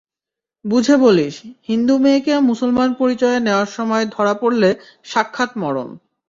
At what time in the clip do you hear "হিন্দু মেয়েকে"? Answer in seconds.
1.67-2.33